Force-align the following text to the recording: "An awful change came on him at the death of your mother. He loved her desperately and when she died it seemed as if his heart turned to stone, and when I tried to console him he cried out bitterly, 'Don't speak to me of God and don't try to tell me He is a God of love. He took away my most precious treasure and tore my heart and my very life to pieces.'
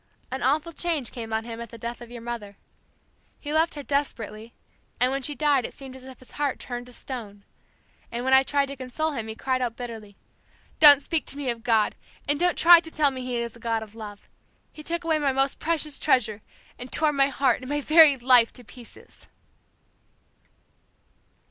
"An 0.31 0.41
awful 0.41 0.73
change 0.73 1.11
came 1.11 1.31
on 1.31 1.43
him 1.43 1.61
at 1.61 1.69
the 1.69 1.77
death 1.77 2.01
of 2.01 2.09
your 2.09 2.23
mother. 2.23 2.57
He 3.39 3.53
loved 3.53 3.75
her 3.75 3.83
desperately 3.83 4.51
and 4.99 5.11
when 5.11 5.21
she 5.21 5.35
died 5.35 5.63
it 5.63 5.75
seemed 5.75 5.95
as 5.95 6.05
if 6.05 6.17
his 6.17 6.31
heart 6.31 6.57
turned 6.59 6.87
to 6.87 6.91
stone, 6.91 7.43
and 8.11 8.25
when 8.25 8.33
I 8.33 8.41
tried 8.41 8.65
to 8.69 8.75
console 8.75 9.11
him 9.11 9.27
he 9.27 9.35
cried 9.35 9.61
out 9.61 9.75
bitterly, 9.75 10.17
'Don't 10.79 11.03
speak 11.03 11.27
to 11.27 11.37
me 11.37 11.51
of 11.51 11.61
God 11.61 11.93
and 12.27 12.39
don't 12.39 12.57
try 12.57 12.79
to 12.79 12.89
tell 12.89 13.11
me 13.11 13.21
He 13.21 13.37
is 13.37 13.55
a 13.55 13.59
God 13.59 13.83
of 13.83 13.93
love. 13.93 14.27
He 14.73 14.81
took 14.81 15.03
away 15.03 15.19
my 15.19 15.31
most 15.31 15.59
precious 15.59 15.99
treasure 15.99 16.41
and 16.79 16.91
tore 16.91 17.13
my 17.13 17.27
heart 17.27 17.61
and 17.61 17.69
my 17.69 17.79
very 17.79 18.17
life 18.17 18.51
to 18.53 18.63
pieces.' 18.63 19.27